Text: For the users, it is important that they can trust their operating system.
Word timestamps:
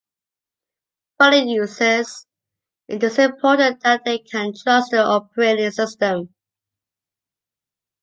For 1.19 1.29
the 1.29 1.43
users, 1.45 2.25
it 2.87 3.03
is 3.03 3.19
important 3.19 3.81
that 3.81 4.03
they 4.03 4.17
can 4.17 4.51
trust 4.57 4.89
their 4.89 5.03
operating 5.05 5.69
system. 5.69 6.33